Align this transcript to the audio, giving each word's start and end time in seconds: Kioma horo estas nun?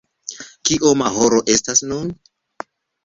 Kioma 0.69 1.11
horo 1.17 1.43
estas 1.57 1.85
nun? 1.93 2.13